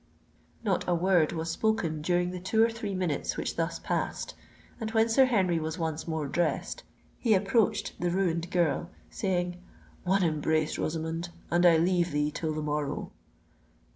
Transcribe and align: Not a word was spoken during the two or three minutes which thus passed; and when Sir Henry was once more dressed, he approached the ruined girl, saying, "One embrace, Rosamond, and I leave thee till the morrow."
Not 0.63 0.83
a 0.89 0.95
word 0.95 1.31
was 1.31 1.51
spoken 1.51 2.01
during 2.01 2.31
the 2.31 2.39
two 2.39 2.63
or 2.63 2.71
three 2.71 2.95
minutes 2.95 3.37
which 3.37 3.55
thus 3.55 3.77
passed; 3.77 4.33
and 4.79 4.89
when 4.89 5.07
Sir 5.07 5.25
Henry 5.25 5.59
was 5.59 5.77
once 5.77 6.07
more 6.07 6.25
dressed, 6.25 6.81
he 7.19 7.35
approached 7.35 7.93
the 8.01 8.09
ruined 8.09 8.49
girl, 8.49 8.89
saying, 9.11 9.61
"One 10.03 10.23
embrace, 10.23 10.79
Rosamond, 10.79 11.29
and 11.51 11.67
I 11.67 11.77
leave 11.77 12.09
thee 12.11 12.31
till 12.31 12.55
the 12.55 12.63
morrow." 12.63 13.11